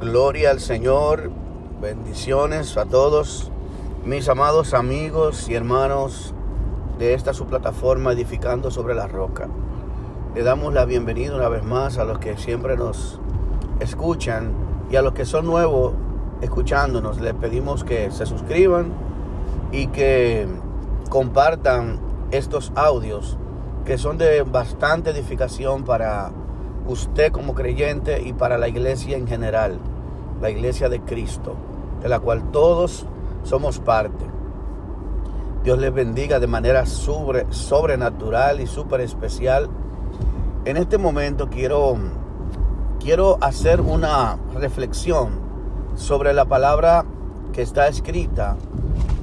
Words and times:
Gloria 0.00 0.50
al 0.50 0.60
Señor, 0.60 1.28
bendiciones 1.82 2.76
a 2.76 2.84
todos 2.84 3.50
mis 4.04 4.28
amados 4.28 4.72
amigos 4.72 5.48
y 5.48 5.56
hermanos 5.56 6.34
de 7.00 7.14
esta 7.14 7.34
su 7.34 7.46
plataforma 7.46 8.12
Edificando 8.12 8.70
sobre 8.70 8.94
la 8.94 9.08
Roca. 9.08 9.48
Le 10.36 10.44
damos 10.44 10.72
la 10.72 10.84
bienvenida 10.84 11.34
una 11.34 11.48
vez 11.48 11.64
más 11.64 11.98
a 11.98 12.04
los 12.04 12.20
que 12.20 12.36
siempre 12.36 12.76
nos 12.76 13.18
escuchan 13.80 14.52
y 14.88 14.94
a 14.94 15.02
los 15.02 15.14
que 15.14 15.24
son 15.24 15.46
nuevos 15.46 15.94
escuchándonos. 16.42 17.20
Les 17.20 17.34
pedimos 17.34 17.82
que 17.82 18.12
se 18.12 18.24
suscriban 18.24 18.92
y 19.72 19.88
que 19.88 20.46
compartan 21.10 21.98
estos 22.30 22.70
audios 22.76 23.36
que 23.84 23.98
son 23.98 24.16
de 24.16 24.42
bastante 24.42 25.10
edificación 25.10 25.82
para 25.82 26.30
usted 26.88 27.30
como 27.30 27.54
creyente 27.54 28.22
y 28.22 28.32
para 28.32 28.58
la 28.58 28.66
iglesia 28.66 29.16
en 29.16 29.28
general, 29.28 29.78
la 30.40 30.50
iglesia 30.50 30.88
de 30.88 31.00
Cristo, 31.00 31.54
de 32.02 32.08
la 32.08 32.18
cual 32.18 32.50
todos 32.50 33.06
somos 33.44 33.78
parte. 33.78 34.24
Dios 35.62 35.78
les 35.78 35.92
bendiga 35.92 36.40
de 36.40 36.46
manera 36.46 36.86
sobre, 36.86 37.46
sobrenatural 37.50 38.60
y 38.60 38.66
súper 38.66 39.02
especial. 39.02 39.68
En 40.64 40.76
este 40.76 40.96
momento 40.96 41.48
quiero, 41.50 41.96
quiero 43.00 43.36
hacer 43.42 43.80
una 43.80 44.38
reflexión 44.54 45.40
sobre 45.94 46.32
la 46.32 46.46
palabra 46.46 47.04
que 47.52 47.62
está 47.62 47.88
escrita 47.88 48.56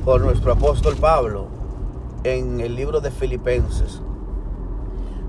por 0.04 0.22
nuestro 0.22 0.52
apóstol 0.54 0.96
Pablo 0.98 1.48
en 2.24 2.60
el 2.60 2.76
libro 2.76 3.02
de 3.02 3.10
Filipenses. 3.10 4.02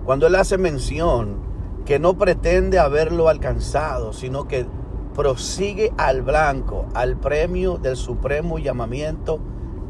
Cuando 0.04 0.26
él 0.26 0.34
hace 0.34 0.58
mención 0.58 1.45
que 1.86 2.00
no 2.00 2.18
pretende 2.18 2.80
haberlo 2.80 3.28
alcanzado, 3.28 4.12
sino 4.12 4.48
que 4.48 4.66
prosigue 5.14 5.92
al 5.96 6.20
blanco, 6.20 6.86
al 6.94 7.16
premio 7.16 7.78
del 7.78 7.96
supremo 7.96 8.58
llamamiento 8.58 9.38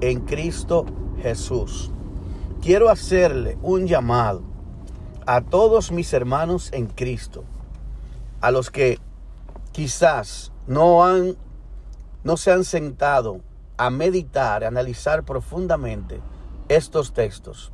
en 0.00 0.20
Cristo 0.20 0.84
Jesús. 1.20 1.90
Quiero 2.60 2.90
hacerle 2.90 3.58
un 3.62 3.86
llamado 3.86 4.42
a 5.26 5.40
todos 5.40 5.90
mis 5.90 6.12
hermanos 6.12 6.70
en 6.72 6.86
Cristo, 6.86 7.44
a 8.40 8.50
los 8.50 8.70
que 8.70 8.98
quizás 9.72 10.52
no 10.66 11.04
han 11.04 11.36
no 12.22 12.36
se 12.36 12.50
han 12.50 12.64
sentado 12.64 13.40
a 13.78 13.88
meditar, 13.88 14.64
a 14.64 14.68
analizar 14.68 15.22
profundamente 15.22 16.20
estos 16.68 17.12
textos. 17.12 17.72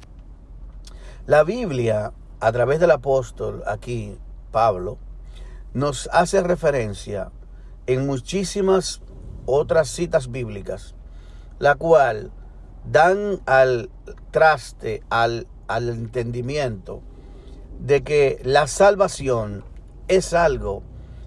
La 1.26 1.42
Biblia 1.42 2.12
a 2.42 2.50
través 2.50 2.80
del 2.80 2.90
apóstol 2.90 3.62
aquí, 3.68 4.18
Pablo, 4.50 4.98
nos 5.74 6.08
hace 6.12 6.42
referencia 6.42 7.30
en 7.86 8.04
muchísimas 8.04 9.00
otras 9.46 9.88
citas 9.88 10.28
bíblicas, 10.28 10.96
la 11.60 11.76
cual 11.76 12.32
dan 12.84 13.40
al 13.46 13.90
traste, 14.32 15.04
al, 15.08 15.46
al 15.68 15.88
entendimiento 15.88 17.00
de 17.78 18.02
que 18.02 18.40
la 18.42 18.66
salvación 18.66 19.64
es 20.08 20.34
algo 20.34 20.82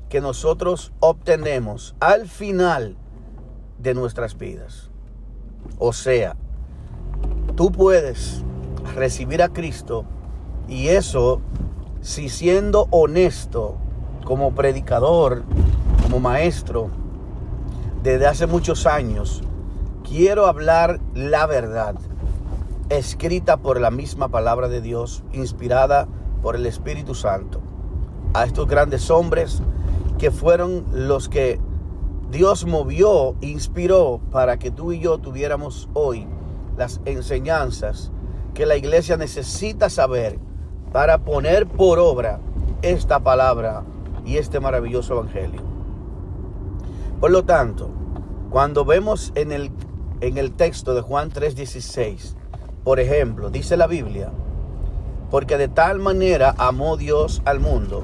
que 0.09 0.19
nosotros 0.19 0.91
obtenemos 0.99 1.95
al 2.01 2.27
final 2.27 2.97
de 3.79 3.93
nuestras 3.93 4.37
vidas. 4.37 4.89
O 5.79 5.93
sea, 5.93 6.35
tú 7.55 7.71
puedes 7.71 8.43
recibir 8.95 9.41
a 9.41 9.47
Cristo 9.47 10.05
y 10.67 10.89
eso, 10.89 11.41
si 12.01 12.29
siendo 12.29 12.87
honesto 12.91 13.75
como 14.23 14.53
predicador, 14.53 15.43
como 16.03 16.19
maestro, 16.19 16.89
desde 18.01 18.27
hace 18.27 18.47
muchos 18.47 18.85
años, 18.85 19.43
quiero 20.07 20.45
hablar 20.45 20.99
la 21.13 21.45
verdad, 21.45 21.95
escrita 22.89 23.57
por 23.57 23.79
la 23.79 23.91
misma 23.91 24.29
palabra 24.29 24.67
de 24.67 24.81
Dios, 24.81 25.23
inspirada 25.33 26.07
por 26.41 26.55
el 26.55 26.65
Espíritu 26.65 27.15
Santo, 27.15 27.61
a 28.33 28.45
estos 28.45 28.67
grandes 28.67 29.09
hombres 29.09 29.61
que 30.17 30.31
fueron 30.31 30.85
los 30.93 31.29
que 31.29 31.59
Dios 32.31 32.65
movió, 32.65 33.35
inspiró 33.41 34.19
para 34.31 34.57
que 34.57 34.71
tú 34.71 34.91
y 34.91 34.99
yo 34.99 35.19
tuviéramos 35.19 35.89
hoy 35.93 36.27
las 36.77 37.01
enseñanzas 37.05 38.11
que 38.53 38.65
la 38.65 38.75
iglesia 38.77 39.17
necesita 39.17 39.89
saber 39.89 40.39
para 40.91 41.19
poner 41.19 41.67
por 41.67 41.99
obra 41.99 42.39
esta 42.81 43.19
palabra 43.19 43.83
y 44.25 44.37
este 44.37 44.59
maravilloso 44.59 45.13
evangelio. 45.13 45.61
Por 47.19 47.31
lo 47.31 47.43
tanto, 47.43 47.89
cuando 48.49 48.85
vemos 48.85 49.31
en 49.35 49.51
el, 49.51 49.71
en 50.21 50.37
el 50.37 50.51
texto 50.51 50.93
de 50.93 51.01
Juan 51.01 51.31
3:16, 51.31 52.35
por 52.83 52.99
ejemplo, 52.99 53.49
dice 53.49 53.77
la 53.77 53.87
Biblia, 53.87 54.31
porque 55.31 55.57
de 55.57 55.67
tal 55.67 55.99
manera 55.99 56.53
amó 56.57 56.97
Dios 56.97 57.41
al 57.45 57.59
mundo, 57.59 58.03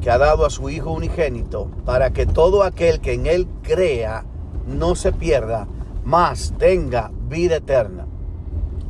que 0.00 0.10
ha 0.10 0.18
dado 0.18 0.46
a 0.46 0.50
su 0.50 0.70
Hijo 0.70 0.92
unigénito, 0.92 1.68
para 1.84 2.10
que 2.10 2.26
todo 2.26 2.62
aquel 2.62 3.00
que 3.00 3.14
en 3.14 3.26
Él 3.26 3.48
crea 3.62 4.24
no 4.66 4.94
se 4.94 5.12
pierda, 5.12 5.66
mas 6.04 6.54
tenga 6.58 7.10
vida 7.28 7.56
eterna 7.56 8.06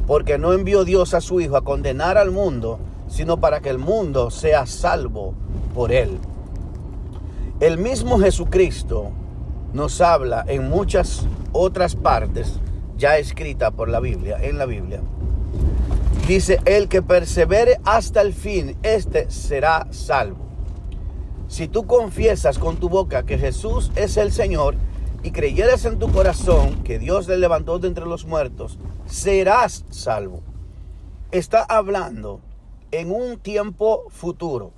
porque 0.06 0.38
no 0.38 0.52
envió 0.52 0.84
Dios 0.84 1.14
a 1.14 1.20
su 1.20 1.40
Hijo 1.40 1.56
a 1.56 1.64
condenar 1.64 2.18
al 2.18 2.30
mundo, 2.30 2.78
sino 3.08 3.38
para 3.38 3.60
que 3.60 3.70
el 3.70 3.78
mundo 3.78 4.30
sea 4.30 4.66
salvo 4.66 5.34
por 5.74 5.92
él. 5.92 6.18
El 7.60 7.78
mismo 7.78 8.18
Jesucristo 8.18 9.10
nos 9.72 10.00
habla 10.00 10.44
en 10.46 10.68
muchas 10.68 11.26
otras 11.52 11.96
partes 11.96 12.58
ya 12.96 13.18
escrita 13.18 13.70
por 13.70 13.88
la 13.88 14.00
Biblia, 14.00 14.38
en 14.40 14.58
la 14.58 14.66
Biblia. 14.66 15.00
Dice, 16.26 16.60
el 16.64 16.88
que 16.88 17.02
persevere 17.02 17.80
hasta 17.84 18.22
el 18.22 18.32
fin, 18.32 18.76
este 18.82 19.30
será 19.30 19.86
salvo. 19.90 20.44
Si 21.48 21.68
tú 21.68 21.86
confiesas 21.86 22.58
con 22.58 22.76
tu 22.76 22.88
boca 22.88 23.24
que 23.24 23.38
Jesús 23.38 23.92
es 23.94 24.16
el 24.16 24.32
Señor 24.32 24.74
y 25.22 25.30
creyeres 25.30 25.84
en 25.84 25.98
tu 25.98 26.10
corazón 26.10 26.82
que 26.82 26.98
Dios 26.98 27.28
le 27.28 27.36
levantó 27.36 27.78
de 27.78 27.88
entre 27.88 28.06
los 28.06 28.24
muertos, 28.24 28.78
serás 29.06 29.84
salvo. 29.90 30.42
Está 31.30 31.62
hablando 31.62 32.40
en 32.90 33.10
un 33.10 33.38
tiempo 33.38 34.04
futuro. 34.08 34.72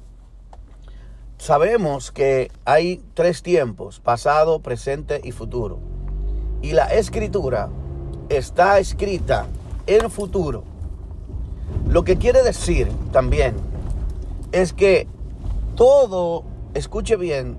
Sabemos 1.38 2.12
que 2.12 2.50
hay 2.64 3.04
tres 3.14 3.42
tiempos, 3.42 4.00
pasado, 4.00 4.60
presente 4.60 5.20
y 5.22 5.32
futuro. 5.32 5.78
Y 6.62 6.72
la 6.72 6.86
escritura 6.86 7.68
está 8.30 8.78
escrita 8.78 9.46
en 9.86 10.10
futuro. 10.10 10.64
Lo 11.86 12.04
que 12.04 12.16
quiere 12.16 12.42
decir 12.42 12.88
también 13.12 13.54
es 14.52 14.72
que 14.72 15.06
todo, 15.74 16.44
escuche 16.72 17.16
bien, 17.16 17.58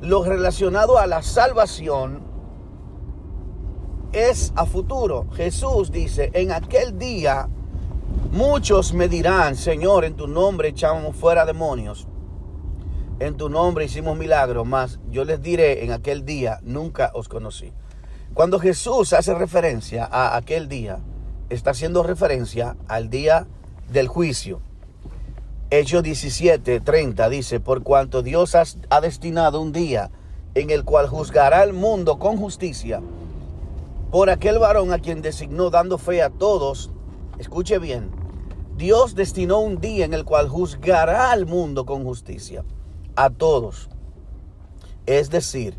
lo 0.00 0.24
relacionado 0.24 0.98
a 0.98 1.06
la 1.06 1.22
salvación 1.22 2.27
es 4.12 4.52
a 4.56 4.66
futuro. 4.66 5.26
Jesús 5.34 5.90
dice, 5.90 6.30
en 6.34 6.52
aquel 6.52 6.98
día 6.98 7.48
muchos 8.32 8.92
me 8.94 9.08
dirán, 9.08 9.56
Señor, 9.56 10.04
en 10.04 10.14
tu 10.14 10.26
nombre 10.26 10.68
echamos 10.68 11.16
fuera 11.16 11.44
demonios. 11.44 12.06
En 13.20 13.36
tu 13.36 13.48
nombre 13.48 13.84
hicimos 13.84 14.16
milagros, 14.16 14.66
mas 14.66 15.00
yo 15.10 15.24
les 15.24 15.42
diré 15.42 15.84
en 15.84 15.92
aquel 15.92 16.24
día, 16.24 16.60
nunca 16.62 17.10
os 17.14 17.28
conocí. 17.28 17.72
Cuando 18.32 18.60
Jesús 18.60 19.12
hace 19.12 19.34
referencia 19.34 20.04
a 20.04 20.36
aquel 20.36 20.68
día, 20.68 21.00
está 21.50 21.70
haciendo 21.70 22.02
referencia 22.02 22.76
al 22.86 23.10
día 23.10 23.48
del 23.90 24.06
juicio. 24.06 24.60
Hechos 25.70 26.02
17, 26.02 26.80
30 26.80 27.28
dice, 27.28 27.60
por 27.60 27.82
cuanto 27.82 28.22
Dios 28.22 28.54
ha 28.54 29.00
destinado 29.00 29.60
un 29.60 29.72
día 29.72 30.10
en 30.54 30.70
el 30.70 30.84
cual 30.84 31.08
juzgará 31.08 31.60
al 31.60 31.72
mundo 31.72 32.18
con 32.18 32.36
justicia 32.36 33.02
por 34.10 34.30
aquel 34.30 34.58
varón 34.58 34.92
a 34.92 34.98
quien 34.98 35.22
designó 35.22 35.70
dando 35.70 35.98
fe 35.98 36.22
a 36.22 36.30
todos, 36.30 36.90
escuche 37.38 37.78
bien, 37.78 38.10
Dios 38.76 39.14
destinó 39.14 39.58
un 39.60 39.80
día 39.80 40.04
en 40.04 40.14
el 40.14 40.24
cual 40.24 40.48
juzgará 40.48 41.30
al 41.32 41.46
mundo 41.46 41.84
con 41.84 42.04
justicia, 42.04 42.64
a 43.16 43.28
todos. 43.30 43.88
Es 45.06 45.30
decir, 45.30 45.74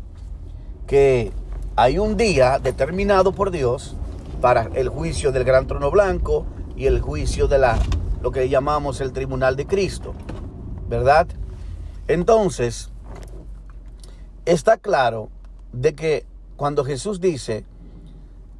que 0.86 1.32
hay 1.76 1.98
un 1.98 2.16
día 2.16 2.58
determinado 2.58 3.32
por 3.32 3.50
Dios 3.50 3.96
para 4.40 4.70
el 4.74 4.88
juicio 4.88 5.32
del 5.32 5.44
gran 5.44 5.66
trono 5.66 5.90
blanco 5.90 6.46
y 6.76 6.86
el 6.86 7.00
juicio 7.00 7.48
de 7.48 7.58
la 7.58 7.78
lo 8.22 8.32
que 8.32 8.48
llamamos 8.48 9.00
el 9.00 9.12
tribunal 9.12 9.56
de 9.56 9.66
Cristo, 9.66 10.12
¿verdad? 10.88 11.26
Entonces, 12.06 12.90
está 14.44 14.76
claro 14.76 15.30
de 15.72 15.94
que 15.94 16.26
cuando 16.56 16.84
Jesús 16.84 17.20
dice 17.20 17.64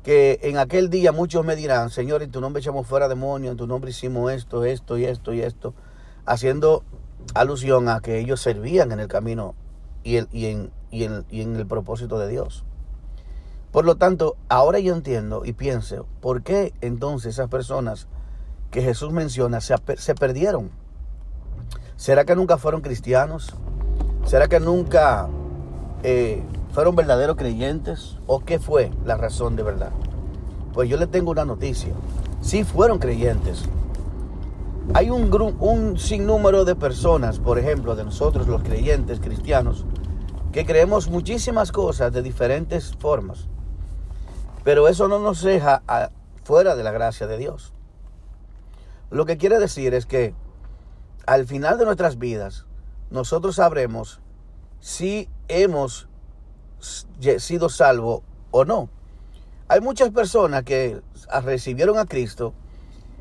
que 0.03 0.41
en 0.43 0.59
aquel 0.59 0.91
día 0.91 1.13
muchos 1.13 1.45
me 1.45 1.57
dirán, 1.57 1.91
Señor, 1.91 2.23
en 2.23 2.31
tu 2.31 2.41
nombre 2.41 2.61
echamos 2.61 2.87
fuera 2.87 3.09
demonios, 3.09 3.53
en 3.53 3.57
tu 3.59 3.67
nombre 3.67 3.91
hicimos 3.91 4.33
esto, 4.33 4.65
esto 4.65 4.97
y 4.97 5.05
esto 5.05 5.33
y 5.33 5.43
esto, 5.43 5.75
haciendo 6.25 6.85
alusión 7.35 7.89
a 7.89 8.01
que 8.01 8.19
ellos 8.19 8.41
servían 8.41 8.93
en 8.93 9.01
el 9.01 9.09
camino 9.09 9.55
y, 10.03 10.19
y, 10.37 10.47
en, 10.47 10.71
y 10.91 11.05
y 11.31 11.43
en 11.43 11.57
el 11.57 11.67
propósito 11.67 12.19
de 12.19 12.29
Dios. 12.29 12.65
Por 13.73 13.85
lo 13.85 13.97
tanto, 13.97 14.37
ahora 14.49 14.81
yo 14.81 14.95
entiendo 14.95 15.43
y 15.45 15.53
pienso, 15.53 16.07
¿por 16.21 16.43
qué 16.43 16.73
entonces 16.81 17.35
esas 17.35 17.49
personas 17.49 18.09
que 18.71 18.83
Jesús 18.83 19.13
menciona 19.13 19.61
se, 19.61 19.77
se 19.97 20.15
perdieron? 20.15 20.71
¿Será 21.97 22.25
que 22.25 22.35
nunca 22.35 22.57
fueron 22.59 22.81
cristianos? 22.81 23.55
¿Será 24.25 24.49
que 24.49 24.59
nunca 24.59 25.29
eh, 26.03 26.43
fueron 26.73 26.97
verdaderos 26.97 27.37
creyentes? 27.37 28.17
¿O 28.27 28.41
qué 28.41 28.59
fue 28.59 28.91
la 29.05 29.17
razón 29.17 29.57
de 29.57 29.63
verdad? 29.63 29.91
Pues 30.73 30.89
yo 30.89 30.97
le 30.97 31.07
tengo 31.07 31.31
una 31.31 31.45
noticia. 31.45 31.93
Sí 32.41 32.65
fueron 32.65 32.99
creyentes. 32.99 33.65
Hay 34.95 35.11
un, 35.11 35.31
un 35.61 35.99
sinnúmero 35.99 36.65
de 36.65 36.75
personas, 36.75 37.39
por 37.39 37.59
ejemplo, 37.59 37.97
de 37.97 38.05
nosotros 38.05 38.49
los 38.49 38.63
creyentes 38.63 39.21
cristianos, 39.21 39.85
que 40.53 40.67
creemos 40.67 41.09
muchísimas 41.09 41.71
cosas 41.71 42.13
de 42.13 42.23
diferentes 42.23 42.95
formas. 42.99 43.47
Pero 44.65 44.89
eso 44.89 45.09
no 45.09 45.19
nos 45.19 45.43
deja 45.43 45.83
fuera 46.45 46.75
de 46.75 46.83
la 46.83 46.91
gracia 46.91 47.27
de 47.27 47.39
Dios. 47.39 47.73
Lo 49.11 49.27
que 49.27 49.37
quiere 49.37 49.59
decir 49.59 49.95
es 49.95 50.07
que 50.07 50.35
al 51.27 51.47
final 51.47 51.79
de 51.79 51.85
nuestras 51.85 52.19
vidas, 52.19 52.67
nosotros 53.11 53.57
sabremos 53.57 54.21
si 54.81 55.29
hemos 55.49 56.09
sido 56.81 57.69
salvos 57.69 58.23
o 58.51 58.65
no. 58.65 58.89
Hay 59.69 59.81
muchas 59.81 60.11
personas 60.11 60.65
que 60.65 61.01
recibieron 61.45 61.99
a 61.99 62.07
Cristo 62.07 62.55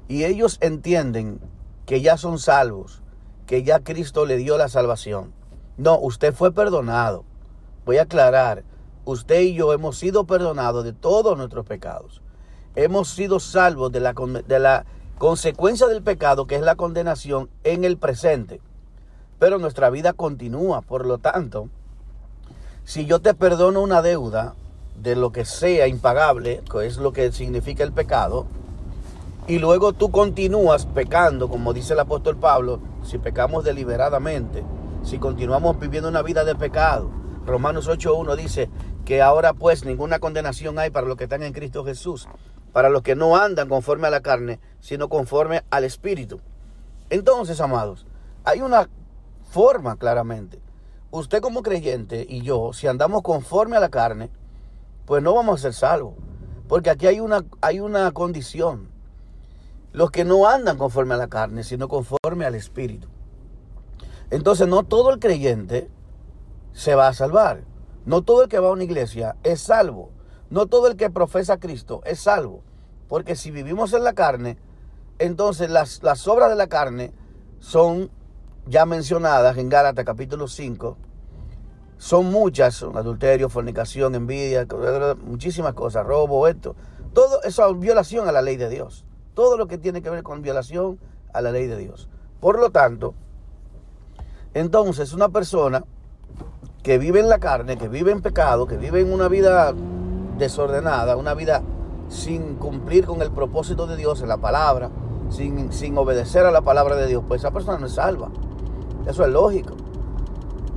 y 0.08 0.24
ellos 0.24 0.58
entienden 0.62 1.40
que 1.86 2.02
ya 2.02 2.18
son 2.18 2.40
salvos, 2.40 3.02
que 3.46 3.64
ya 3.64 3.80
Cristo 3.80 4.26
le 4.26 4.38
dio 4.38 4.58
la 4.58 4.68
salvación. 4.68 5.34
No, 5.78 6.00
usted 6.00 6.34
fue 6.34 6.52
perdonado. 6.52 7.24
Voy 7.86 7.98
a 7.98 8.04
aclarar, 8.04 8.64
usted 9.06 9.42
y 9.42 9.54
yo 9.54 9.74
hemos 9.74 9.98
sido 9.98 10.26
perdonados 10.26 10.84
de 10.84 10.94
todos 10.94 11.38
nuestros 11.38 11.66
pecados. 11.66 12.22
Hemos 12.76 13.10
sido 13.10 13.40
salvos 13.40 13.92
de 13.92 14.00
la, 14.00 14.14
de 14.14 14.60
la 14.60 14.86
consecuencia 15.18 15.88
del 15.88 16.02
pecado, 16.02 16.48
que 16.48 16.56
es 16.56 16.62
la 16.62 16.76
condenación 16.76 17.50
en 17.64 17.84
el 17.84 17.98
presente. 17.98 18.62
Pero 19.38 19.58
nuestra 19.58 19.90
vida 19.90 20.14
continúa. 20.14 20.82
Por 20.82 21.06
lo 21.06 21.18
tanto, 21.18 21.70
si 22.84 23.06
yo 23.06 23.20
te 23.20 23.34
perdono 23.34 23.82
una 23.82 24.02
deuda 24.02 24.56
de 24.96 25.16
lo 25.16 25.32
que 25.32 25.46
sea 25.46 25.88
impagable, 25.88 26.62
que 26.72 26.86
es 26.86 26.98
lo 26.98 27.14
que 27.14 27.32
significa 27.32 27.84
el 27.84 27.92
pecado, 27.92 28.46
y 29.48 29.60
luego 29.60 29.94
tú 29.94 30.12
continúas 30.12 30.86
pecando, 30.86 31.50
como 31.50 31.74
dice 31.74 31.94
el 31.94 32.00
apóstol 32.00 32.38
Pablo, 32.38 32.80
si 33.04 33.18
pecamos 33.18 33.64
deliberadamente, 33.64 34.64
si 35.04 35.18
continuamos 35.18 35.80
viviendo 35.80 36.10
una 36.10 36.22
vida 36.22 36.44
de 36.44 36.56
pecado. 36.56 37.10
Romanos 37.46 37.90
8.1 37.90 38.36
dice, 38.36 38.70
que 39.10 39.24
ahora 39.24 39.54
pues 39.54 39.86
ninguna 39.86 40.20
condenación 40.20 40.78
hay 40.78 40.92
para 40.92 41.08
los 41.08 41.18
que 41.18 41.24
están 41.24 41.42
en 41.42 41.52
Cristo 41.52 41.84
Jesús, 41.84 42.28
para 42.72 42.90
los 42.90 43.02
que 43.02 43.16
no 43.16 43.38
andan 43.38 43.68
conforme 43.68 44.06
a 44.06 44.12
la 44.12 44.22
carne, 44.22 44.60
sino 44.82 45.10
conforme 45.10 45.64
al 45.72 45.84
Espíritu. 45.84 46.42
Entonces, 47.10 47.60
amados, 47.60 48.06
hay 48.44 48.62
una 48.62 48.88
forma 49.50 49.96
claramente. 49.96 50.60
Usted 51.12 51.42
como 51.42 51.64
creyente 51.64 52.26
y 52.28 52.42
yo, 52.42 52.72
si 52.74 52.88
andamos 52.88 53.24
conforme 53.24 53.78
a 53.78 53.80
la 53.80 53.90
carne, 53.90 54.30
pues 55.06 55.24
no 55.24 55.34
vamos 55.34 55.60
a 55.60 55.62
ser 55.64 55.74
salvos. 55.74 56.14
Porque 56.68 56.92
aquí 56.92 57.08
hay 57.08 57.20
una, 57.20 57.44
hay 57.62 57.80
una 57.80 58.12
condición. 58.12 58.90
Los 59.92 60.12
que 60.12 60.24
no 60.24 60.48
andan 60.48 60.78
conforme 60.78 61.16
a 61.16 61.18
la 61.18 61.28
carne, 61.28 61.64
sino 61.64 61.88
conforme 61.88 62.46
al 62.46 62.54
Espíritu. 62.54 63.08
Entonces 64.30 64.68
no 64.68 64.84
todo 64.84 65.12
el 65.12 65.20
creyente 65.20 65.90
se 66.74 66.94
va 66.94 67.08
a 67.08 67.14
salvar. 67.14 67.64
No 68.06 68.22
todo 68.22 68.44
el 68.44 68.50
que 68.50 68.60
va 68.60 68.70
a 68.70 68.74
una 68.74 68.84
iglesia 68.84 69.36
es 69.44 69.62
salvo. 69.62 70.12
No 70.52 70.68
todo 70.68 70.88
el 70.88 70.96
que 70.96 71.10
profesa 71.10 71.54
a 71.54 71.60
Cristo 71.60 72.02
es 72.06 72.20
salvo. 72.20 72.62
Porque 73.08 73.36
si 73.36 73.50
vivimos 73.50 73.94
en 73.94 74.04
la 74.04 74.14
carne, 74.14 74.58
entonces 75.18 75.72
las, 75.72 76.04
las 76.04 76.28
obras 76.28 76.52
de 76.52 76.56
la 76.56 76.68
carne 76.68 77.14
son 77.58 78.12
ya 78.70 78.86
mencionadas 78.86 79.58
en 79.58 79.68
Gálatas 79.68 80.06
capítulo 80.06 80.48
5. 80.48 80.96
Son 81.98 82.32
muchas, 82.32 82.82
adulterio, 82.84 83.50
fornicación, 83.50 84.16
envidia, 84.16 84.68
muchísimas 85.26 85.74
cosas, 85.74 86.06
robo, 86.06 86.48
esto. 86.48 86.76
Todo 87.14 87.42
eso 87.44 87.68
es 87.68 87.80
violación 87.80 88.28
a 88.30 88.32
la 88.32 88.44
ley 88.44 88.58
de 88.58 88.70
Dios. 88.70 89.06
Todo 89.34 89.58
lo 89.58 89.68
que 89.68 89.78
tiene 89.78 90.02
que 90.02 90.10
ver 90.10 90.22
con 90.24 90.42
violación 90.44 91.00
a 91.34 91.42
la 91.42 91.52
ley 91.52 91.66
de 91.66 91.78
Dios. 91.78 92.08
Por 92.40 92.60
lo 92.60 92.70
tanto, 92.70 93.16
entonces 94.54 95.14
una 95.14 95.30
persona 95.30 95.84
que 96.84 97.00
vive 97.00 97.20
en 97.20 97.28
la 97.28 97.40
carne, 97.40 97.78
que 97.78 97.90
vive 97.90 98.12
en 98.12 98.22
pecado, 98.22 98.68
que 98.68 98.78
vive 98.78 99.02
en 99.02 99.12
una 99.12 99.28
vida 99.28 99.74
desordenada, 100.38 101.18
una 101.18 101.34
vida 101.34 101.64
sin 102.08 102.56
cumplir 102.56 103.06
con 103.06 103.22
el 103.22 103.32
propósito 103.32 103.88
de 103.88 103.98
Dios 103.98 104.22
en 104.22 104.30
la 104.30 104.38
palabra, 104.38 104.90
sin, 105.30 105.74
sin 105.74 105.98
obedecer 105.98 106.46
a 106.46 106.52
la 106.52 106.62
palabra 106.62 106.96
de 106.96 107.08
Dios, 107.08 107.24
pues 107.28 107.42
esa 107.42 107.52
persona 107.52 107.80
no 107.80 107.88
es 107.88 107.94
salva. 107.94 108.30
Eso 109.10 109.26
es 109.26 109.32
lógico. 109.32 109.76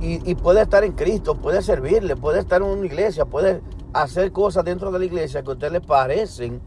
Y, 0.01 0.35
puede 0.35 0.63
estar 0.63 0.83
en 0.83 0.93
Cristo, 0.93 1.35
puede 1.35 1.61
servirle, 1.61 2.17
puede 2.17 2.39
estar 2.39 2.61
en 2.61 2.67
una 2.67 2.85
iglesia, 2.85 3.23
puede 3.23 3.61
hacer 3.93 4.33
cosas 4.33 4.65
dentro 4.65 4.91
de 4.91 4.99
la 4.99 5.05
iglesia 5.05 5.43
que 5.43 5.49
a 5.49 5.53
usted 5.53 5.71
le 5.71 5.79
parecen, 5.79 6.59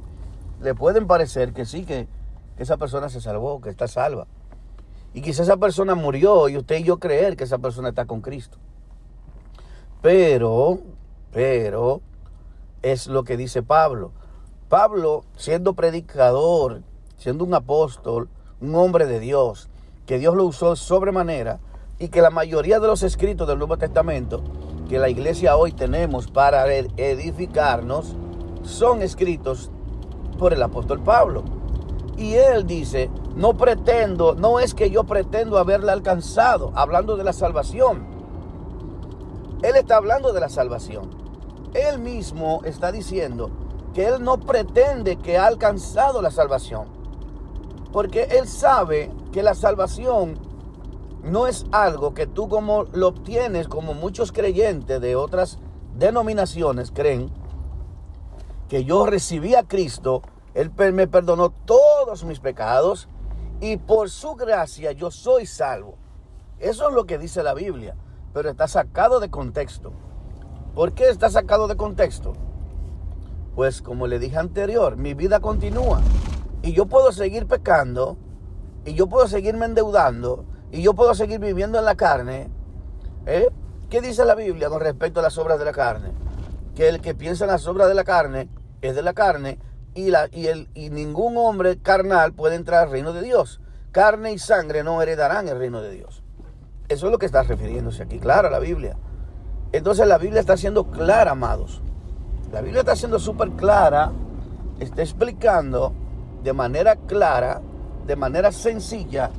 le 0.63 0.75
pueden 0.75 1.07
parecer 1.07 1.53
que 1.53 1.67
sí, 1.67 1.85
que, 1.85 2.09
que 2.57 2.63
esa 2.63 2.79
persona 2.79 3.11
se 3.11 3.21
salvó, 3.21 3.61
que 3.61 3.69
está 3.69 3.89
salva. 3.89 4.27
Y 5.13 5.21
quizá 5.21 5.43
esa 5.43 5.59
persona 5.59 5.95
murió 5.95 6.49
y 6.49 6.57
usted 6.57 6.79
y 6.79 6.85
yo 6.85 6.99
creer 6.99 7.37
que 7.37 7.45
esa 7.45 7.59
persona 7.59 7.91
está 7.91 8.07
con 8.07 8.23
Cristo. 8.23 8.57
Pero, 10.01 10.79
pero, 11.31 12.01
es 12.81 13.07
lo 13.07 13.25
que 13.25 13.37
dice 13.37 13.63
Pablo. 13.63 14.13
Pablo, 14.71 15.25
siendo 15.37 15.75
predicador, 15.75 16.83
siendo 17.19 17.45
un 17.45 17.53
apóstol, 17.53 18.31
un 18.63 18.75
hombre 18.77 19.05
de 19.05 19.21
Dios, 19.21 19.69
que 20.07 20.19
Dios 20.19 20.35
lo 20.35 20.45
usó 20.45 20.77
sobremanera 20.77 21.61
y 21.99 22.09
que 22.09 22.23
la 22.23 22.31
mayoría 22.31 22.81
de 22.81 22.87
los 22.87 23.03
escritos 23.03 23.47
del 23.49 23.59
Nuevo 23.59 23.77
Testamento 23.77 24.43
que 24.89 24.99
la 24.99 25.09
iglesia 25.09 25.57
hoy 25.57 25.73
tenemos 25.73 26.29
para 26.29 26.73
edificarnos 26.73 28.15
son 28.63 29.03
escritos 29.03 29.71
por 30.39 30.53
el 30.53 30.63
apóstol 30.63 31.01
Pablo. 31.01 31.43
Y 32.17 32.35
él 32.35 32.67
dice, 32.67 33.11
no 33.35 33.55
pretendo, 33.57 34.35
no 34.35 34.61
es 34.61 34.75
que 34.75 34.91
yo 34.91 35.05
pretendo 35.05 35.59
haberla 35.59 35.93
alcanzado, 35.93 36.73
hablando 36.75 37.17
de 37.17 37.25
la 37.25 37.33
salvación, 37.33 38.17
él 39.63 39.75
está 39.75 39.97
hablando 39.97 40.33
de 40.33 40.41
la 40.41 40.49
salvación. 40.49 41.11
Él 41.75 41.99
mismo 41.99 42.61
está 42.65 42.93
diciendo 42.93 43.51
que 43.95 44.07
Él 44.07 44.23
no 44.23 44.39
pretende 44.39 45.17
que 45.17 45.39
ha 45.39 45.47
alcanzado 45.47 46.21
la 46.21 46.31
salvación. 46.31 46.87
Porque 47.93 48.25
Él 48.31 48.47
sabe 48.47 49.11
que 49.37 49.43
la 49.43 49.55
salvación 49.55 50.39
no 51.23 51.47
es 51.47 51.67
algo 51.71 52.15
que 52.15 52.27
tú 52.27 52.49
como 52.49 52.85
lo 52.85 53.09
obtienes, 53.09 53.69
como 53.69 53.93
muchos 53.93 54.33
creyentes 54.33 54.99
de 54.99 55.15
otras 55.15 55.59
denominaciones 55.95 56.91
creen, 56.91 57.31
que 58.71 58.85
yo 58.85 59.05
recibí 59.05 59.55
a 59.55 59.65
Cristo, 59.65 60.23
Él 60.55 60.73
me 60.95 61.07
perdonó 61.07 61.51
todos 61.51 62.25
mis 62.25 62.41
pecados 62.41 63.11
y 63.61 63.77
por 63.77 64.09
su 64.09 64.37
gracia 64.37 64.93
yo 64.93 65.11
soy 65.11 65.45
salvo. 65.45 65.99
Eso 66.59 66.89
es 66.89 66.95
lo 66.95 67.05
que 67.05 67.19
dice 67.19 67.43
la 67.43 67.53
Biblia 67.53 67.95
pero 68.33 68.49
está 68.49 68.67
sacado 68.69 69.21
de 69.21 69.29
contexto. 69.29 69.93
¿Por 70.75 70.95
qué 70.95 71.11
está 71.11 71.29
sacado 71.29 71.69
de 71.69 71.77
contexto? 71.77 72.33
Pues 73.55 73.83
como 73.83 74.07
le 74.07 74.19
dije 74.19 74.39
anterior, 74.39 74.97
mi 74.97 75.13
vida 75.13 75.41
continúa 75.41 76.01
y 76.63 76.73
yo 76.73 76.87
puedo 76.87 77.13
seguir 77.13 77.47
pecando 77.47 78.17
y 78.87 78.95
yo 78.95 79.09
puedo 79.09 79.29
seguirme 79.29 79.67
endeudando 79.67 80.47
y 80.71 80.81
yo 80.81 80.95
puedo 80.95 81.15
seguir 81.15 81.41
viviendo 81.41 81.79
en 81.79 81.85
la 81.85 81.97
carne. 81.97 82.49
¿Eh? 83.27 83.49
¿Qué 83.91 84.01
dice 84.01 84.25
la 84.25 84.35
Biblia 84.35 84.69
con 84.69 84.81
respecto 84.81 85.21
a 85.21 85.23
las 85.25 85.37
obras 85.37 85.59
de 85.59 85.65
la 85.65 85.73
carne? 85.73 86.13
Que 86.75 86.89
el 86.89 87.01
que 87.01 87.15
piensa 87.15 87.45
en 87.45 87.51
las 87.51 87.67
obras 87.67 87.89
de 87.89 87.95
la 87.95 88.05
carne 88.05 88.49
es 88.81 88.95
de 88.95 89.03
la 89.03 89.13
carne 89.13 89.59
y, 89.95 90.11
la, 90.11 90.29
y, 90.31 90.47
el, 90.47 90.69
y 90.75 90.91
ningún 90.91 91.37
hombre 91.37 91.79
carnal 91.79 92.33
puede 92.33 92.55
entrar 92.55 92.85
al 92.85 92.91
reino 92.91 93.13
de 93.13 93.23
Dios. 93.23 93.61
Carne 93.91 94.33
y 94.33 94.39
sangre 94.39 94.85
no 94.85 95.03
heredarán 95.03 95.49
el 95.49 95.59
reino 95.59 95.83
de 95.83 95.91
Dios. 95.91 96.23
Eso 96.89 97.07
es 97.07 97.13
lo 97.13 97.19
que 97.19 97.27
está 97.27 97.43
refiriéndose 97.43 98.05
aquí, 98.05 98.21
clara 98.21 98.51
la 98.51 98.61
Biblia. 98.61 98.97
Entonces 99.73 100.07
la 100.07 100.19
Biblia 100.19 100.41
está 100.41 100.57
siendo 100.57 100.91
clara, 100.91 101.33
amados. 101.33 101.83
La 102.53 102.61
Biblia 102.61 102.81
está 102.81 102.95
siendo 102.95 103.19
súper 103.19 103.51
clara, 103.51 104.13
está 104.79 105.03
explicando 105.03 105.93
de 106.45 106.53
manera 106.53 106.95
clara, 106.95 107.61
de 108.07 108.17
manera 108.17 108.53
sencilla, 108.53 109.31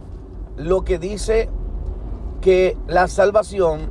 lo 0.57 0.83
que 0.83 0.99
dice 0.99 1.49
que 2.41 2.77
la 2.87 3.07
salvación 3.07 3.89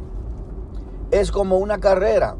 es 1.10 1.32
como 1.32 1.58
una 1.58 1.78
carrera. 1.78 2.36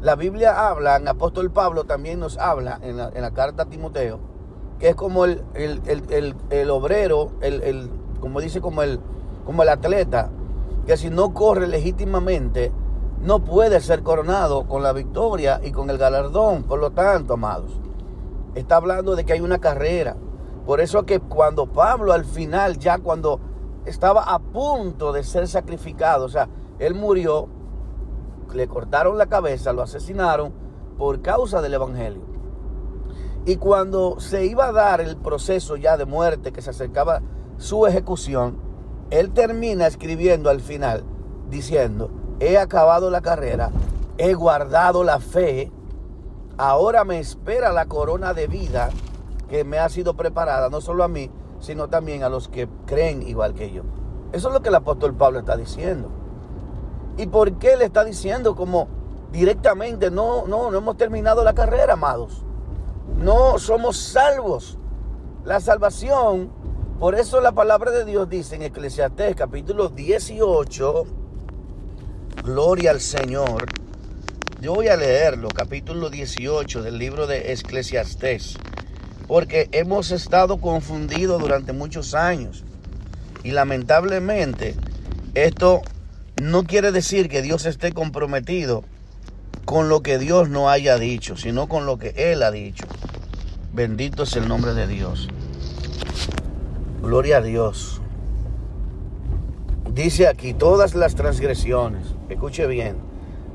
La 0.00 0.14
Biblia 0.14 0.68
habla, 0.68 0.96
en 0.96 1.08
apóstol 1.08 1.50
Pablo 1.50 1.84
también 1.84 2.20
nos 2.20 2.38
habla 2.38 2.78
en 2.82 2.96
la, 2.96 3.30
carta 3.32 3.64
a 3.64 3.66
Timoteo, 3.66 4.20
que 4.78 4.90
es 4.90 4.94
como 4.94 5.24
el, 5.24 5.42
el 5.54 6.70
obrero, 6.70 7.32
el, 7.40 7.90
como 8.20 8.40
dice, 8.40 8.60
como 8.60 8.82
el, 8.82 9.00
como 9.44 9.62
el 9.62 9.68
atleta, 9.70 10.30
que 10.86 10.96
si 10.96 11.10
no 11.10 11.34
corre 11.34 11.66
legítimamente, 11.66 12.72
no 13.20 13.40
puede 13.40 13.80
ser 13.80 14.02
coronado 14.02 14.66
con 14.68 14.82
la 14.82 14.92
victoria 14.92 15.60
y 15.62 15.72
con 15.72 15.90
el 15.90 15.98
galardón. 15.98 16.62
Por 16.62 16.78
lo 16.78 16.90
tanto, 16.90 17.34
amados, 17.34 17.72
está 18.54 18.76
hablando 18.76 19.16
de 19.16 19.24
que 19.24 19.32
hay 19.32 19.40
una 19.40 19.58
carrera. 19.58 20.16
Por 20.68 20.82
eso 20.82 21.06
que 21.06 21.18
cuando 21.18 21.72
Pablo 21.72 22.12
al 22.12 22.26
final, 22.26 22.76
ya 22.76 22.98
cuando 22.98 23.40
estaba 23.86 24.24
a 24.24 24.38
punto 24.38 25.14
de 25.14 25.24
ser 25.24 25.48
sacrificado, 25.48 26.26
o 26.26 26.28
sea, 26.28 26.50
él 26.78 26.94
murió, 26.94 27.48
le 28.52 28.68
cortaron 28.68 29.16
la 29.16 29.30
cabeza, 29.30 29.72
lo 29.72 29.80
asesinaron 29.80 30.52
por 30.98 31.22
causa 31.22 31.62
del 31.62 31.72
Evangelio. 31.72 32.20
Y 33.46 33.56
cuando 33.56 34.20
se 34.20 34.44
iba 34.44 34.66
a 34.66 34.72
dar 34.72 35.00
el 35.00 35.16
proceso 35.16 35.76
ya 35.76 35.96
de 35.96 36.04
muerte, 36.04 36.52
que 36.52 36.60
se 36.60 36.68
acercaba 36.68 37.22
su 37.56 37.86
ejecución, 37.86 38.58
él 39.08 39.30
termina 39.30 39.86
escribiendo 39.86 40.50
al 40.50 40.60
final, 40.60 41.02
diciendo, 41.48 42.10
he 42.40 42.58
acabado 42.58 43.08
la 43.10 43.22
carrera, 43.22 43.70
he 44.18 44.34
guardado 44.34 45.02
la 45.02 45.18
fe, 45.18 45.72
ahora 46.58 47.04
me 47.04 47.20
espera 47.20 47.72
la 47.72 47.86
corona 47.86 48.34
de 48.34 48.48
vida 48.48 48.90
que 49.48 49.64
me 49.64 49.78
ha 49.78 49.88
sido 49.88 50.14
preparada, 50.14 50.68
no 50.68 50.80
solo 50.80 51.02
a 51.02 51.08
mí, 51.08 51.30
sino 51.60 51.88
también 51.88 52.22
a 52.22 52.28
los 52.28 52.48
que 52.48 52.68
creen 52.86 53.22
igual 53.22 53.54
que 53.54 53.72
yo. 53.72 53.82
Eso 54.32 54.48
es 54.48 54.54
lo 54.54 54.62
que 54.62 54.68
el 54.68 54.74
apóstol 54.74 55.14
Pablo 55.14 55.40
está 55.40 55.56
diciendo. 55.56 56.10
¿Y 57.16 57.26
por 57.26 57.54
qué 57.54 57.76
le 57.76 57.86
está 57.86 58.04
diciendo 58.04 58.54
como 58.54 58.88
directamente, 59.32 60.10
no, 60.10 60.46
no, 60.46 60.70
no 60.70 60.78
hemos 60.78 60.96
terminado 60.96 61.42
la 61.42 61.54
carrera, 61.54 61.94
amados? 61.94 62.44
No 63.16 63.58
somos 63.58 63.96
salvos. 63.96 64.78
La 65.44 65.60
salvación, 65.60 66.50
por 67.00 67.14
eso 67.14 67.40
la 67.40 67.52
palabra 67.52 67.90
de 67.90 68.04
Dios 68.04 68.28
dice 68.28 68.56
en 68.56 68.62
Eclesiastés 68.62 69.34
capítulo 69.34 69.88
18, 69.88 71.04
gloria 72.44 72.90
al 72.90 73.00
Señor. 73.00 73.66
Yo 74.60 74.74
voy 74.74 74.88
a 74.88 74.96
leerlo, 74.96 75.48
capítulo 75.48 76.10
18 76.10 76.82
del 76.82 76.98
libro 76.98 77.26
de 77.26 77.52
Eclesiastés 77.52 78.58
porque 79.28 79.68
hemos 79.72 80.10
estado 80.10 80.56
confundidos 80.56 81.40
durante 81.40 81.72
muchos 81.72 82.14
años. 82.14 82.64
Y 83.44 83.52
lamentablemente 83.52 84.74
esto 85.34 85.82
no 86.42 86.64
quiere 86.64 86.90
decir 86.90 87.28
que 87.28 87.42
Dios 87.42 87.66
esté 87.66 87.92
comprometido 87.92 88.82
con 89.66 89.90
lo 89.90 90.02
que 90.02 90.18
Dios 90.18 90.48
no 90.48 90.70
haya 90.70 90.98
dicho, 90.98 91.36
sino 91.36 91.68
con 91.68 91.84
lo 91.84 91.98
que 91.98 92.14
Él 92.16 92.42
ha 92.42 92.50
dicho. 92.50 92.86
Bendito 93.74 94.22
es 94.22 94.34
el 94.34 94.48
nombre 94.48 94.72
de 94.72 94.86
Dios. 94.86 95.28
Gloria 97.02 97.36
a 97.36 97.42
Dios. 97.42 98.00
Dice 99.92 100.26
aquí 100.26 100.54
todas 100.54 100.94
las 100.94 101.16
transgresiones, 101.16 102.06
escuche 102.30 102.66
bien, 102.66 102.96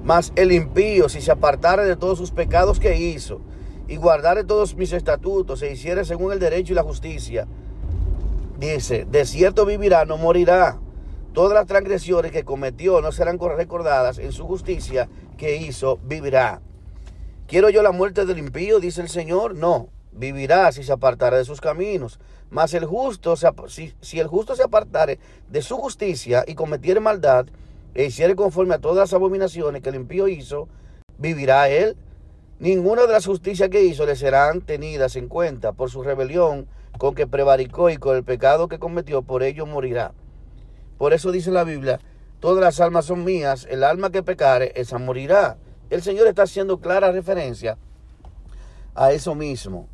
mas 0.03 0.33
el 0.35 0.51
impío 0.51 1.09
si 1.09 1.19
se 1.19 1.31
apartara 1.31 1.83
de 1.83 1.95
todos 1.95 2.17
sus 2.17 2.31
pecados 2.31 2.79
que 2.79 2.99
hizo 2.99 3.41
y 3.87 3.97
guardare 3.97 4.43
todos 4.43 4.75
mis 4.75 4.93
estatutos 4.93 5.61
e 5.61 5.71
hiciere 5.71 6.05
según 6.05 6.31
el 6.31 6.39
derecho 6.39 6.73
y 6.73 6.75
la 6.75 6.83
justicia, 6.83 7.47
dice, 8.59 9.05
de 9.05 9.25
cierto 9.25 9.65
vivirá, 9.65 10.05
no 10.05 10.17
morirá. 10.17 10.79
Todas 11.33 11.53
las 11.53 11.65
transgresiones 11.65 12.31
que 12.31 12.43
cometió 12.43 13.01
no 13.01 13.11
serán 13.11 13.39
recordadas 13.39 14.19
en 14.19 14.31
su 14.31 14.45
justicia 14.45 15.09
que 15.35 15.55
hizo, 15.55 15.97
vivirá. 16.03 16.61
¿Quiero 17.47 17.69
yo 17.69 17.81
la 17.81 17.91
muerte 17.91 18.25
del 18.25 18.37
impío? 18.37 18.79
Dice 18.79 19.01
el 19.01 19.09
Señor. 19.09 19.55
No, 19.55 19.89
vivirá 20.11 20.71
si 20.71 20.83
se 20.83 20.91
apartara 20.91 21.37
de 21.37 21.45
sus 21.45 21.59
caminos. 21.59 22.19
Mas 22.51 22.75
el 22.75 22.85
justo, 22.85 23.35
si, 23.67 23.93
si 23.99 24.19
el 24.19 24.27
justo 24.27 24.55
se 24.55 24.63
apartare 24.63 25.17
de 25.49 25.61
su 25.63 25.75
justicia 25.77 26.43
y 26.47 26.53
cometiere 26.53 26.99
maldad, 26.99 27.47
e 27.95 28.05
hiciere 28.05 28.35
conforme 28.35 28.75
a 28.75 28.79
todas 28.79 28.97
las 28.97 29.13
abominaciones 29.13 29.81
que 29.81 29.89
el 29.89 29.95
impío 29.95 30.27
hizo, 30.27 30.67
vivirá 31.17 31.67
él. 31.69 31.97
Ninguna 32.59 33.03
de 33.03 33.13
las 33.13 33.25
justicias 33.25 33.69
que 33.69 33.83
hizo 33.83 34.05
le 34.05 34.15
serán 34.15 34.61
tenidas 34.61 35.15
en 35.15 35.27
cuenta 35.27 35.73
por 35.73 35.89
su 35.89 36.03
rebelión 36.03 36.67
con 36.97 37.15
que 37.15 37.27
prevaricó 37.27 37.89
y 37.89 37.97
con 37.97 38.15
el 38.15 38.23
pecado 38.23 38.67
que 38.67 38.79
cometió, 38.79 39.21
por 39.23 39.43
ello 39.43 39.65
morirá. 39.65 40.13
Por 40.97 41.13
eso 41.13 41.31
dice 41.31 41.51
la 41.51 41.63
Biblia, 41.63 41.99
todas 42.39 42.63
las 42.63 42.79
almas 42.79 43.05
son 43.05 43.23
mías, 43.23 43.67
el 43.69 43.83
alma 43.83 44.11
que 44.11 44.23
pecare, 44.23 44.71
esa 44.75 44.99
morirá. 44.99 45.57
El 45.89 46.01
Señor 46.01 46.27
está 46.27 46.43
haciendo 46.43 46.79
clara 46.79 47.11
referencia 47.11 47.77
a 48.95 49.11
eso 49.11 49.33
mismo, 49.35 49.87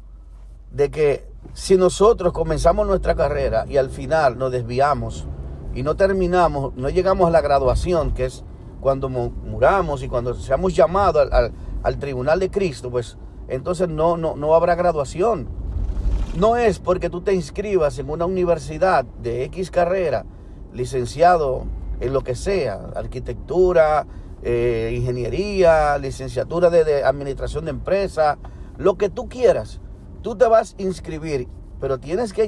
de 0.72 0.92
que 0.92 1.26
si 1.54 1.78
nosotros 1.78 2.34
comenzamos 2.34 2.86
nuestra 2.86 3.16
carrera 3.16 3.66
y 3.68 3.78
al 3.78 3.90
final 3.90 4.38
nos 4.38 4.52
desviamos 4.52 5.26
y 5.74 5.84
no 5.84 5.96
terminamos, 5.96 6.76
no 6.76 6.90
llegamos 6.90 7.28
a 7.28 7.32
la 7.32 7.42
graduación, 7.42 8.14
que 8.14 8.26
es 8.26 8.44
cuando 8.82 9.10
muramos 9.10 10.04
y 10.04 10.08
cuando 10.08 10.34
seamos 10.34 10.76
llamados 10.76 11.22
al 11.22 11.34
al 11.34 11.52
tribunal 12.00 12.40
de 12.40 12.50
Cristo, 12.50 12.90
pues 12.90 13.18
entonces 13.48 13.90
no, 13.90 14.18
no, 14.18 14.36
no 14.36 14.54
habrá 14.56 14.76
graduación. 14.76 15.48
No 16.38 16.56
es 16.56 16.80
porque 16.80 17.10
tú 17.10 17.22
te 17.22 17.34
inscribas 17.34 17.98
en 18.00 18.10
una 18.10 18.26
universidad 18.26 19.04
de 19.04 19.44
X 19.46 19.72
carrera, 19.72 20.26
licenciado 20.74 21.66
en 22.00 22.14
lo 22.14 22.22
que 22.22 22.36
sea, 22.36 22.92
arquitectura, 22.96 24.06
eh, 24.42 24.94
ingeniería, 24.96 25.98
licenciatura 25.98 26.70
de, 26.70 27.04
administración 27.04 27.66
de 27.66 27.72
empresa, 27.72 28.38
lo 28.78 28.98
que 28.98 29.10
tú 29.10 29.28
quieras. 29.28 29.82
Tú 30.22 30.36
te 30.36 30.48
vas 30.48 30.76
a 30.78 30.82
inscribir, 30.82 31.48
pero 31.82 32.00
tienes 32.00 32.32
que, 32.32 32.48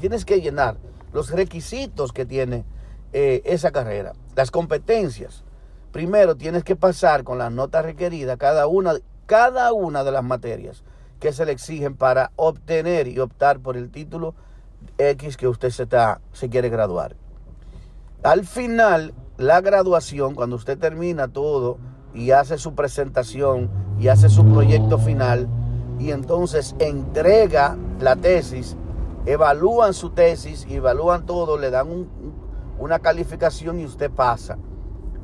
tienes 0.00 0.24
que 0.24 0.40
llenar 0.40 0.78
los 1.12 1.30
requisitos 1.30 2.12
que 2.12 2.26
tiene 2.26 2.64
eh, 3.12 3.42
esa 3.44 3.70
carrera, 3.70 4.12
las 4.34 4.50
competencias. 4.50 5.44
Primero 5.92 6.36
tienes 6.36 6.62
que 6.62 6.76
pasar 6.76 7.24
con 7.24 7.38
las 7.38 7.50
notas 7.50 7.84
requeridas 7.84 8.36
cada 8.36 8.68
una, 8.68 8.94
cada 9.26 9.72
una 9.72 10.04
de 10.04 10.12
las 10.12 10.22
materias 10.22 10.84
que 11.18 11.32
se 11.32 11.44
le 11.44 11.52
exigen 11.52 11.96
para 11.96 12.30
obtener 12.36 13.08
y 13.08 13.18
optar 13.18 13.58
por 13.58 13.76
el 13.76 13.90
título 13.90 14.34
X 14.98 15.36
que 15.36 15.48
usted 15.48 15.70
se, 15.70 15.82
está, 15.82 16.20
se 16.32 16.48
quiere 16.48 16.68
graduar. 16.68 17.16
Al 18.22 18.46
final, 18.46 19.14
la 19.36 19.60
graduación, 19.60 20.34
cuando 20.34 20.56
usted 20.56 20.78
termina 20.78 21.26
todo 21.26 21.78
y 22.14 22.30
hace 22.30 22.56
su 22.56 22.74
presentación 22.74 23.68
y 23.98 24.08
hace 24.08 24.28
su 24.28 24.44
proyecto 24.44 24.96
final 24.96 25.48
y 25.98 26.12
entonces 26.12 26.76
entrega 26.78 27.76
la 27.98 28.14
tesis, 28.14 28.76
evalúan 29.26 29.92
su 29.92 30.10
tesis, 30.10 30.66
evalúan 30.70 31.26
todo, 31.26 31.58
le 31.58 31.70
dan 31.70 32.08
una 32.78 33.00
calificación 33.00 33.80
y 33.80 33.84
usted 33.84 34.10
pasa 34.10 34.56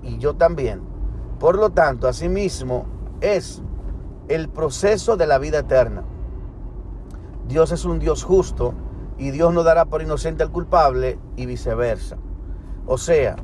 y 0.07 0.19
yo 0.19 0.35
también. 0.35 0.81
Por 1.39 1.57
lo 1.57 1.71
tanto, 1.71 2.09
asimismo 2.09 2.87
es 3.21 3.63
el 4.29 4.49
proceso 4.49 5.17
de 5.17 5.27
la 5.27 5.39
vida 5.39 5.61
eterna. 5.61 6.05
Dios 7.49 7.73
es 7.73 7.85
un 7.85 7.99
Dios 7.99 8.25
justo 8.25 8.75
y 9.19 9.31
Dios 9.31 9.53
no 9.53 9.63
dará 9.63 9.87
por 9.87 10.03
inocente 10.03 10.43
al 10.43 10.51
culpable 10.51 11.19
y 11.37 11.47
viceversa. 11.47 12.17
O 12.87 12.99
sea, 12.99 13.37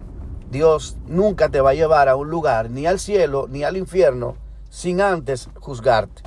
Dios 0.51 0.99
nunca 1.07 1.49
te 1.49 1.61
va 1.61 1.71
a 1.71 1.75
llevar 1.75 2.09
a 2.09 2.17
un 2.17 2.31
lugar, 2.31 2.71
ni 2.71 2.87
al 2.87 2.99
cielo, 2.99 3.47
ni 3.49 3.65
al 3.65 3.77
infierno, 3.77 4.37
sin 4.69 5.01
antes 5.01 5.49
juzgarte. 5.61 6.23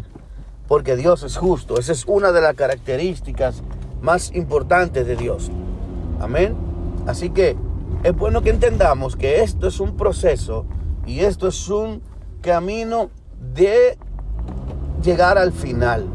Porque 0.68 0.96
Dios 0.96 1.24
es 1.24 1.38
justo. 1.38 1.78
Esa 1.78 1.92
es 1.92 2.06
una 2.06 2.32
de 2.32 2.42
las 2.42 2.56
características 2.56 3.62
más 4.02 4.34
importantes 4.34 5.06
de 5.06 5.16
Dios. 5.16 5.52
Amén. 6.20 6.56
Así 7.06 7.30
que 7.30 7.56
es 8.06 8.16
bueno 8.16 8.44
que 8.44 8.52
entendamos 8.52 9.16
que 9.16 9.42
esto 9.42 9.66
es 9.66 9.80
un 9.80 9.98
proceso 9.98 10.68
y 11.08 11.22
esto 11.22 11.48
es 11.48 11.70
un 11.70 12.04
camino 12.42 13.10
de 13.56 13.98
llegar 15.02 15.40
al 15.40 15.52
final. 15.52 16.06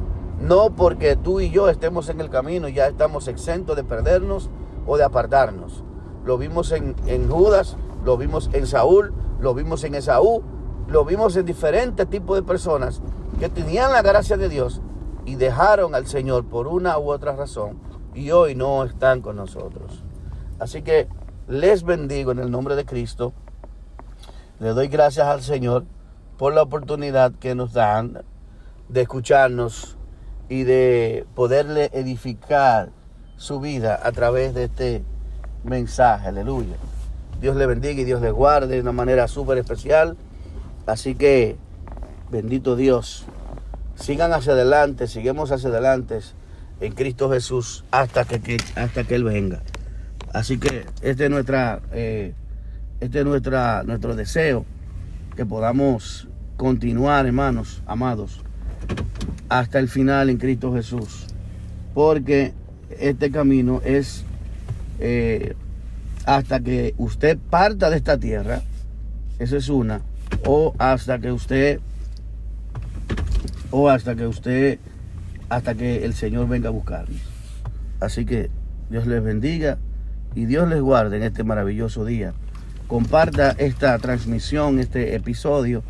No 0.41 0.71
porque 0.77 1.17
tú 1.17 1.41
y 1.41 1.51
yo 1.51 1.69
estemos 1.69 2.09
en 2.09 2.21
el 2.21 2.31
camino 2.31 2.69
y 2.69 2.75
ya 2.75 2.87
estamos 2.87 3.27
exentos 3.27 3.75
de 3.75 3.83
perdernos 3.83 4.51
o 4.87 4.99
de 4.99 5.03
apartarnos. 5.03 5.83
Lo 6.25 6.39
vimos 6.39 6.71
en, 6.71 6.95
en 7.07 7.29
Judas, 7.29 7.77
lo 8.05 8.17
vimos 8.17 8.51
en 8.53 8.69
Saúl, 8.69 9.13
lo 9.41 9.53
vimos 9.55 9.83
en 9.83 9.97
Esaú, 9.97 10.45
lo 10.87 11.05
vimos 11.05 11.35
en 11.35 11.45
diferentes 11.45 12.09
tipos 12.09 12.37
de 12.37 12.45
personas 12.45 13.03
que 13.41 13.49
tenían 13.49 13.91
la 13.91 14.03
gracia 14.03 14.37
de 14.37 14.49
Dios 14.49 14.81
y 15.27 15.35
dejaron 15.35 15.97
al 15.97 16.07
Señor 16.07 16.45
por 16.45 16.69
una 16.69 17.01
u 17.01 17.11
otra 17.11 17.35
razón 17.35 17.81
y 18.15 18.31
hoy 18.31 18.55
no 18.55 18.85
están 18.85 19.23
con 19.23 19.35
nosotros. 19.35 20.05
Así 20.61 20.83
que 20.83 21.09
les 21.51 21.83
bendigo 21.83 22.31
en 22.31 22.39
el 22.39 22.51
nombre 22.51 22.77
de 22.77 22.85
Cristo. 22.85 23.33
Le 24.61 24.69
doy 24.69 24.87
gracias 24.87 25.27
al 25.27 25.43
Señor 25.43 25.85
por 26.39 26.55
la 26.55 26.63
oportunidad 26.63 27.33
que 27.33 27.57
nos 27.57 27.73
dan 27.73 28.23
de 28.89 29.01
escucharnos 29.03 29.97
y 30.49 30.63
de 30.63 31.27
poderle 31.35 31.91
edificar 31.93 32.91
su 33.37 33.59
vida 33.59 33.99
a 34.01 34.13
través 34.13 34.55
de 34.55 34.65
este 34.65 35.05
mensaje. 35.65 36.29
Aleluya. 36.29 36.77
Dios 37.41 37.57
le 37.57 37.67
bendiga 37.67 38.01
y 38.01 38.05
Dios 38.05 38.21
le 38.21 38.31
guarde 38.31 38.77
de 38.77 38.81
una 38.81 38.93
manera 38.93 39.27
súper 39.27 39.59
especial. 39.59 40.17
Así 40.87 41.17
que, 41.17 41.57
bendito 42.31 42.77
Dios, 42.77 43.25
sigan 43.97 44.33
hacia 44.33 44.53
adelante, 44.53 45.09
sigamos 45.09 45.51
hacia 45.51 45.71
adelante 45.71 46.21
en 46.81 46.93
Cristo 46.93 47.29
Jesús 47.29 47.85
hasta 47.91 48.25
que, 48.25 48.57
hasta 48.77 49.03
que 49.03 49.17
Él 49.17 49.25
venga. 49.25 49.63
Así 50.33 50.59
que 50.59 50.87
este 51.03 51.25
es, 51.25 51.31
nuestra, 51.31 51.81
eh, 51.93 52.35
este 53.01 53.21
es 53.21 53.25
nuestra, 53.25 53.83
nuestro 53.83 54.15
deseo 54.15 54.65
que 55.35 55.45
podamos 55.45 56.29
continuar, 56.57 57.27
hermanos, 57.27 57.83
amados, 57.87 58.43
hasta 59.49 59.81
el 59.81 59.89
final 59.89 60.31
en 60.31 60.37
Cristo 60.37 60.73
Jesús. 60.73 61.27
Porque 61.95 62.53
este 62.99 63.33
camino 63.33 63.81
es 63.85 64.25
eh, 65.01 65.57
hasta 66.27 66.61
que 66.61 66.95
usted 66.97 67.37
parta 67.51 67.91
de 67.91 67.97
esta 67.97 68.19
tierra, 68.19 68.63
esa 69.41 69.57
es 69.57 69.69
una, 69.69 70.03
o 70.47 70.75
hasta 70.79 71.19
que 71.19 71.33
usted, 71.33 71.81
o 73.73 73.89
hasta 73.89 74.15
que 74.15 74.27
usted, 74.29 74.79
hasta 75.49 75.75
que 75.75 76.05
el 76.05 76.15
Señor 76.15 76.47
venga 76.47 76.69
a 76.69 76.73
buscarnos. 76.73 77.21
Así 77.99 78.25
que 78.25 78.49
Dios 78.91 79.09
les 79.09 79.23
bendiga 79.25 79.79
y 80.35 80.47
Dios 80.47 80.69
les 80.69 80.81
guarde 80.81 81.17
en 81.17 81.23
este 81.23 81.45
maravilloso 81.45 82.05
día. 82.05 82.33
Comparta 82.87 83.53
esta 83.59 83.99
transmisión, 83.99 84.79
este 84.79 85.15
episodio, 85.15 85.83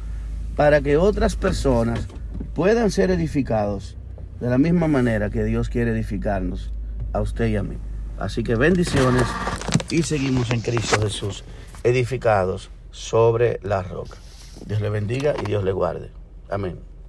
para 0.57 0.81
que 0.81 0.97
otras 0.97 1.37
personas 1.37 2.07
puedan 2.55 2.91
ser 2.91 3.11
edificados 3.11 3.97
de 4.41 4.49
la 4.49 4.59
misma 4.59 4.89
manera 4.89 5.31
que 5.31 5.45
Dios 5.45 5.69
quiere 5.69 5.93
edificarnos 5.93 6.73
a 7.13 7.21
usted 7.21 7.47
y 7.49 7.57
a 7.57 7.63
mí. 7.63 7.77
Así 8.19 8.43
que 8.43 8.55
bendiciones 8.55 9.25
y 9.91 10.03
seguimos 10.03 10.51
en 10.51 10.61
Cristo 10.61 11.01
Jesús, 11.01 11.45
edificados 11.85 12.71
sobre 12.91 13.61
la 13.63 13.83
roca. 13.83 14.17
Dios 14.67 14.81
le 14.81 14.91
bendiga 14.91 15.35
y 15.43 15.47
Dios 15.47 15.65
le 15.65 15.73
guarde. 15.73 16.11
Amén. 16.51 16.90